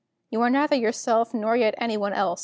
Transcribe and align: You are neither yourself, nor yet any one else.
You 0.31 0.41
are 0.41 0.49
neither 0.49 0.75
yourself, 0.75 1.31
nor 1.31 1.55
yet 1.55 1.75
any 1.77 1.95
one 1.95 2.13
else. 2.13 2.39